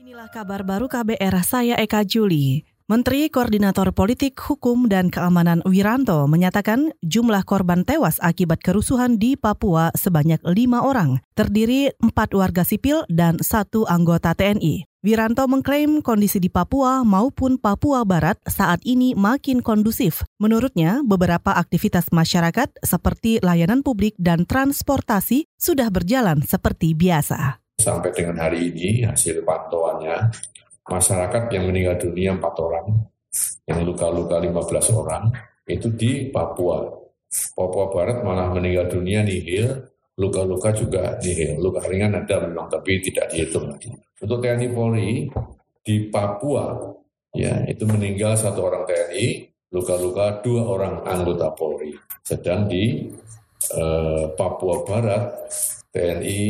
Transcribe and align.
Inilah 0.00 0.32
kabar 0.32 0.64
baru 0.64 0.88
KBR, 0.88 1.44
saya 1.44 1.76
Eka 1.76 2.08
Juli. 2.08 2.64
Menteri 2.88 3.28
Koordinator 3.28 3.92
Politik, 3.92 4.32
Hukum, 4.40 4.88
dan 4.88 5.12
Keamanan 5.12 5.60
Wiranto 5.68 6.24
menyatakan 6.24 6.96
jumlah 7.04 7.44
korban 7.44 7.84
tewas 7.84 8.16
akibat 8.24 8.64
kerusuhan 8.64 9.20
di 9.20 9.36
Papua 9.36 9.92
sebanyak 9.92 10.40
lima 10.48 10.88
orang, 10.88 11.20
terdiri 11.36 11.92
empat 12.00 12.32
warga 12.32 12.64
sipil 12.64 13.04
dan 13.12 13.44
satu 13.44 13.84
anggota 13.92 14.32
TNI. 14.32 14.88
Wiranto 15.04 15.44
mengklaim 15.44 16.00
kondisi 16.00 16.40
di 16.40 16.48
Papua 16.48 17.04
maupun 17.04 17.60
Papua 17.60 18.00
Barat 18.08 18.40
saat 18.48 18.80
ini 18.88 19.12
makin 19.12 19.60
kondusif. 19.60 20.24
Menurutnya, 20.40 21.04
beberapa 21.04 21.52
aktivitas 21.52 22.08
masyarakat 22.08 22.72
seperti 22.80 23.44
layanan 23.44 23.84
publik 23.84 24.16
dan 24.16 24.48
transportasi 24.48 25.44
sudah 25.60 25.92
berjalan 25.92 26.40
seperti 26.40 26.96
biasa 26.96 27.60
sampai 27.80 28.12
dengan 28.12 28.36
hari 28.36 28.68
ini 28.68 29.08
hasil 29.08 29.40
pantauannya 29.40 30.28
masyarakat 30.84 31.48
yang 31.54 31.64
meninggal 31.70 31.96
dunia 31.96 32.36
empat 32.36 32.54
orang, 32.60 32.86
yang 33.64 33.80
luka-luka 33.86 34.42
15 34.42 35.00
orang 35.00 35.30
itu 35.70 35.88
di 35.94 36.28
Papua. 36.28 36.82
Papua 37.54 37.86
Barat 37.94 38.26
malah 38.26 38.50
meninggal 38.50 38.90
dunia 38.90 39.22
nihil, 39.22 39.70
luka-luka 40.18 40.74
juga 40.74 41.14
nihil. 41.22 41.62
Luka 41.62 41.86
ringan 41.86 42.18
ada 42.18 42.42
memang 42.42 42.66
tapi 42.66 42.98
tidak 42.98 43.30
dihitung 43.30 43.70
lagi. 43.70 43.94
Untuk 44.18 44.42
TNI 44.42 44.68
Polri 44.74 45.30
di 45.80 45.96
Papua 46.10 46.76
ya 47.30 47.62
itu 47.70 47.86
meninggal 47.86 48.34
satu 48.34 48.66
orang 48.66 48.82
TNI, 48.84 49.46
luka-luka 49.70 50.42
dua 50.42 50.62
orang 50.66 50.94
anggota 51.06 51.54
Polri. 51.54 51.94
Sedang 52.26 52.66
di 52.66 53.06
eh, 53.78 54.24
Papua 54.34 54.82
Barat 54.82 55.24
TNI 55.94 56.42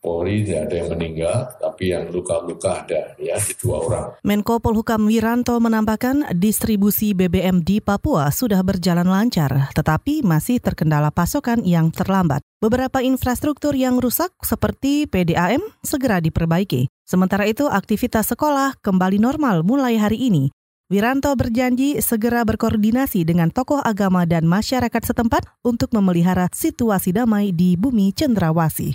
Polri 0.00 0.44
tidak 0.44 0.70
ada 0.70 0.74
yang 0.76 0.88
meninggal, 0.94 1.36
tapi 1.58 1.84
yang 1.90 2.08
luka-luka 2.12 2.84
ada 2.86 3.16
ya 3.18 3.36
di 3.40 3.52
dua 3.58 3.76
orang. 3.82 4.06
Menko 4.22 4.62
Polhukam 4.62 5.08
Wiranto 5.08 5.56
menambahkan 5.58 6.36
distribusi 6.36 7.16
BBM 7.16 7.62
di 7.64 7.82
Papua 7.82 8.30
sudah 8.30 8.60
berjalan 8.62 9.08
lancar, 9.08 9.72
tetapi 9.72 10.22
masih 10.22 10.62
terkendala 10.62 11.08
pasokan 11.10 11.64
yang 11.64 11.90
terlambat. 11.90 12.44
Beberapa 12.62 13.04
infrastruktur 13.04 13.76
yang 13.76 14.00
rusak 14.00 14.32
seperti 14.40 15.04
PDAM 15.06 15.60
segera 15.84 16.18
diperbaiki. 16.24 16.88
Sementara 17.06 17.46
itu 17.46 17.70
aktivitas 17.70 18.32
sekolah 18.32 18.80
kembali 18.82 19.22
normal 19.22 19.62
mulai 19.62 19.94
hari 20.00 20.18
ini. 20.26 20.50
Wiranto 20.86 21.34
berjanji 21.34 21.98
segera 21.98 22.46
berkoordinasi 22.46 23.26
dengan 23.26 23.50
tokoh 23.50 23.82
agama 23.82 24.22
dan 24.22 24.46
masyarakat 24.46 25.02
setempat 25.02 25.42
untuk 25.66 25.90
memelihara 25.90 26.46
situasi 26.54 27.10
damai 27.10 27.50
di 27.50 27.74
bumi 27.74 28.14
Cendrawasih. 28.14 28.94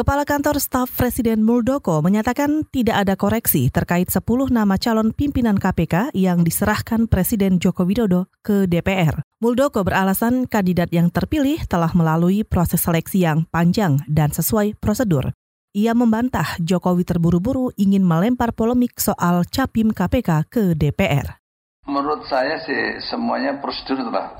Kepala 0.00 0.24
Kantor 0.24 0.64
Staf 0.64 0.96
Presiden 0.96 1.44
Muldoko 1.44 2.00
menyatakan 2.00 2.64
tidak 2.72 3.04
ada 3.04 3.20
koreksi 3.20 3.68
terkait 3.68 4.08
10 4.08 4.24
nama 4.48 4.80
calon 4.80 5.12
pimpinan 5.12 5.60
KPK 5.60 6.16
yang 6.16 6.40
diserahkan 6.40 7.04
Presiden 7.04 7.60
Joko 7.60 7.84
Widodo 7.84 8.32
ke 8.40 8.64
DPR. 8.64 9.20
Muldoko 9.44 9.84
beralasan 9.84 10.48
kandidat 10.48 10.88
yang 10.88 11.12
terpilih 11.12 11.68
telah 11.68 11.92
melalui 11.92 12.48
proses 12.48 12.80
seleksi 12.80 13.28
yang 13.28 13.44
panjang 13.52 14.00
dan 14.08 14.32
sesuai 14.32 14.80
prosedur. 14.80 15.36
Ia 15.76 15.92
membantah 15.92 16.56
Jokowi 16.64 17.04
terburu-buru 17.04 17.68
ingin 17.76 18.00
melempar 18.00 18.56
polemik 18.56 18.96
soal 18.96 19.44
capim 19.52 19.92
KPK 19.92 20.48
ke 20.48 20.72
DPR. 20.80 21.44
Menurut 21.84 22.24
saya 22.24 22.56
sih 22.64 23.04
semuanya 23.04 23.60
prosedur 23.60 24.00
telah 24.00 24.32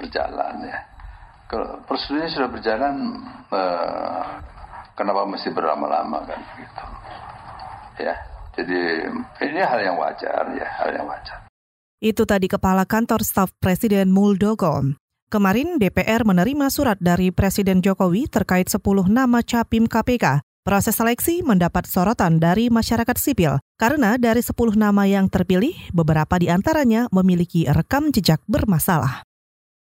berjalan 0.00 0.56
ya. 0.64 0.78
Kalau 1.52 1.84
prosedurnya 1.84 2.32
sudah 2.32 2.48
berjalan, 2.48 2.94
eh, 3.52 4.24
kenapa 5.00 5.24
mesti 5.24 5.48
berlama-lama 5.48 6.28
kan 6.28 6.40
gitu 6.60 6.84
ya 8.04 8.14
jadi 8.52 9.08
ini 9.48 9.60
hal 9.64 9.80
yang 9.80 9.96
wajar 9.96 10.52
ya 10.52 10.68
hal 10.76 10.92
yang 10.92 11.08
wajar 11.08 11.48
itu 12.00 12.24
tadi 12.24 12.48
Kepala 12.48 12.88
Kantor 12.88 13.20
Staf 13.20 13.52
Presiden 13.60 14.08
Muldoko. 14.08 14.96
Kemarin 15.28 15.76
DPR 15.76 16.24
menerima 16.24 16.72
surat 16.72 16.96
dari 16.96 17.28
Presiden 17.28 17.84
Jokowi 17.84 18.24
terkait 18.24 18.72
10 18.72 18.80
nama 19.04 19.44
capim 19.44 19.84
KPK. 19.84 20.40
Proses 20.64 20.96
seleksi 20.96 21.44
mendapat 21.44 21.84
sorotan 21.84 22.40
dari 22.40 22.72
masyarakat 22.72 23.16
sipil 23.20 23.60
karena 23.76 24.16
dari 24.16 24.40
10 24.40 24.80
nama 24.80 25.04
yang 25.04 25.28
terpilih, 25.28 25.76
beberapa 25.92 26.40
di 26.40 26.48
antaranya 26.48 27.04
memiliki 27.12 27.68
rekam 27.68 28.08
jejak 28.08 28.40
bermasalah. 28.48 29.28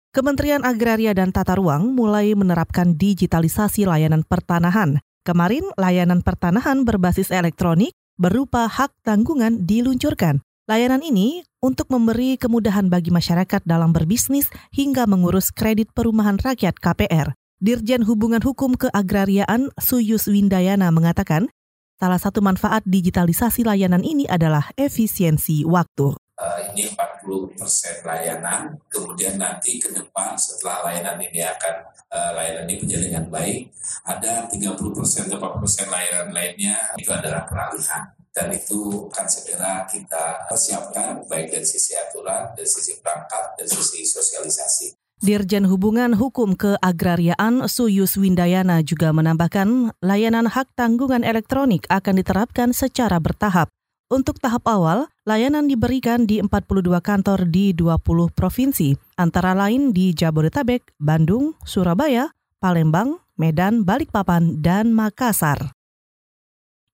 Kementerian 0.09 0.65
Agraria 0.65 1.13
dan 1.13 1.29
Tata 1.29 1.53
Ruang 1.53 1.93
mulai 1.93 2.33
menerapkan 2.33 2.97
digitalisasi 2.97 3.85
layanan 3.85 4.25
pertanahan. 4.25 4.97
Kemarin, 5.21 5.61
layanan 5.77 6.25
pertanahan 6.25 6.81
berbasis 6.81 7.29
elektronik 7.29 7.93
berupa 8.17 8.65
hak 8.65 8.89
tanggungan 9.05 9.69
diluncurkan. 9.69 10.41
Layanan 10.65 11.05
ini 11.05 11.45
untuk 11.61 11.93
memberi 11.93 12.41
kemudahan 12.41 12.89
bagi 12.89 13.13
masyarakat 13.13 13.61
dalam 13.69 13.93
berbisnis 13.93 14.49
hingga 14.73 15.05
mengurus 15.05 15.53
kredit 15.53 15.93
perumahan 15.93 16.41
rakyat 16.41 16.81
KPR. 16.81 17.37
Dirjen 17.61 18.01
Hubungan 18.01 18.41
Hukum 18.41 18.81
Keagrariaan 18.81 19.69
Suyus 19.77 20.25
Windayana 20.25 20.89
mengatakan, 20.89 21.53
salah 22.01 22.17
satu 22.17 22.41
manfaat 22.41 22.81
digitalisasi 22.81 23.61
layanan 23.61 24.01
ini 24.01 24.25
adalah 24.25 24.73
efisiensi 24.73 25.69
waktu 25.69 26.17
uh, 26.39 26.59
ini 26.71 26.87
40% 26.95 28.07
layanan, 28.07 28.79
kemudian 28.87 29.35
nanti 29.35 29.77
ke 29.77 29.91
depan 29.91 30.39
setelah 30.39 30.87
layanan 30.89 31.19
ini 31.19 31.43
akan 31.43 31.75
uh, 32.15 32.31
layanan 32.33 32.65
ini 32.65 32.75
berjalan 32.79 33.05
dengan 33.11 33.25
baik, 33.27 33.61
ada 34.07 34.47
30% 34.47 35.29
atau 35.29 35.37
40% 35.37 35.93
layanan 35.93 36.29
lainnya 36.31 36.75
itu 36.95 37.11
adalah 37.11 37.43
peralihan 37.45 38.15
dan 38.33 38.55
itu 38.55 39.09
akan 39.11 39.27
segera 39.27 39.83
kita 39.89 40.47
persiapkan 40.47 41.27
baik 41.27 41.51
dari 41.51 41.67
sisi 41.67 41.97
aturan, 41.97 42.55
dari 42.55 42.69
sisi 42.69 42.95
perangkat, 43.03 43.59
dari 43.59 43.69
sisi 43.69 44.05
sosialisasi. 44.07 44.87
Dirjen 45.19 45.67
Hubungan 45.67 46.15
Hukum 46.15 46.55
Keagrariaan 46.55 47.67
Suyus 47.67 48.15
Windayana 48.15 48.79
juga 48.79 49.11
menambahkan 49.11 49.91
layanan 49.99 50.47
hak 50.47 50.71
tanggungan 50.79 51.27
elektronik 51.27 51.83
akan 51.91 52.23
diterapkan 52.23 52.71
secara 52.71 53.19
bertahap. 53.19 53.67
Untuk 54.09 54.41
tahap 54.41 54.65
awal, 54.65 55.05
layanan 55.21 55.69
diberikan 55.69 56.25
di 56.25 56.41
42 56.41 56.97
kantor 56.97 57.45
di 57.45 57.77
20 57.77 58.33
provinsi, 58.33 58.97
antara 59.21 59.53
lain 59.53 59.93
di 59.93 60.17
Jabodetabek, 60.17 60.97
Bandung, 60.97 61.53
Surabaya, 61.61 62.33
Palembang, 62.57 63.21
Medan, 63.37 63.85
Balikpapan, 63.85 64.65
dan 64.65 64.97
Makassar. 64.97 65.77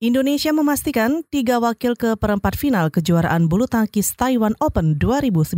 Indonesia 0.04 0.52
memastikan 0.52 1.24
tiga 1.31 1.64
wakil 1.64 1.96
ke 1.96 2.20
perempat 2.20 2.59
final 2.59 2.92
kejuaraan 2.92 3.48
bulu 3.48 3.64
tangkis 3.64 4.12
Taiwan 4.20 4.59
Open 4.59 5.00
2019. 5.00 5.56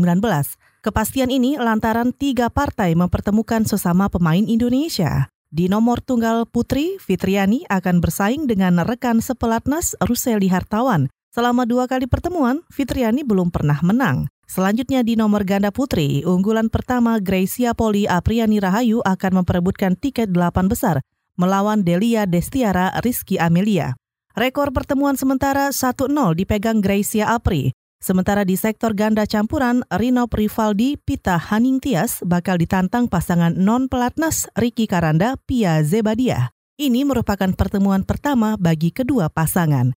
Kepastian 0.86 1.34
ini 1.34 1.58
lantaran 1.58 2.14
tiga 2.14 2.54
partai 2.54 2.94
mempertemukan 2.94 3.66
sesama 3.66 4.14
pemain 4.14 4.46
Indonesia. 4.46 5.34
Di 5.50 5.66
nomor 5.66 6.06
tunggal 6.06 6.46
putri, 6.46 7.02
Fitriani 7.02 7.66
akan 7.66 7.98
bersaing 7.98 8.46
dengan 8.46 8.78
rekan 8.86 9.26
sepelatnas 9.26 9.98
Ruseli 10.06 10.54
Hartawan 10.54 11.10
Selama 11.38 11.70
dua 11.70 11.86
kali 11.86 12.10
pertemuan, 12.10 12.66
Fitriani 12.74 13.22
belum 13.22 13.54
pernah 13.54 13.78
menang. 13.86 14.26
Selanjutnya 14.50 15.06
di 15.06 15.14
nomor 15.14 15.46
ganda 15.46 15.70
putri, 15.70 16.26
unggulan 16.26 16.66
pertama 16.66 17.22
Gracia 17.22 17.78
Poli 17.78 18.10
Apriani 18.10 18.58
Rahayu 18.58 19.06
akan 19.06 19.46
memperebutkan 19.46 19.94
tiket 19.94 20.34
delapan 20.34 20.66
besar 20.66 20.98
melawan 21.38 21.86
Delia 21.86 22.26
Destiara 22.26 22.90
Rizky 23.06 23.38
Amelia. 23.38 23.94
Rekor 24.34 24.74
pertemuan 24.74 25.14
sementara 25.14 25.70
1-0 25.70 26.10
dipegang 26.34 26.82
Gracia 26.82 27.30
Apri. 27.30 27.70
Sementara 28.02 28.42
di 28.42 28.58
sektor 28.58 28.98
ganda 28.98 29.30
campuran, 29.30 29.86
Rino 29.94 30.26
Rivaldi 30.26 30.98
Pita 30.98 31.38
Haningtias 31.38 32.26
bakal 32.26 32.58
ditantang 32.58 33.06
pasangan 33.06 33.54
non-pelatnas 33.54 34.50
Ricky 34.58 34.90
Karanda 34.90 35.38
Pia 35.46 35.86
Zebadia. 35.86 36.50
Ini 36.82 37.06
merupakan 37.06 37.54
pertemuan 37.54 38.02
pertama 38.02 38.58
bagi 38.58 38.90
kedua 38.90 39.30
pasangan. 39.30 39.94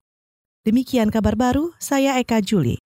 Demikian 0.61 1.09
kabar 1.09 1.41
baru, 1.41 1.73
saya 1.81 2.21
Eka 2.21 2.45
Juli. 2.45 2.77